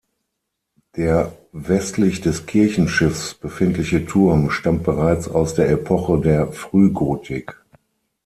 [0.95, 7.55] Der westlich des Kirchenschiffs befindliche Turm stammt bereits aus der Epoche der Frühgotik.